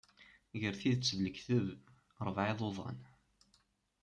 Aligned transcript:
Ger 0.59 0.73
tidet 0.81 1.11
d 1.17 1.19
lekdeb, 1.25 1.67
rebɛa 2.25 2.51
iḍudan. 2.51 2.99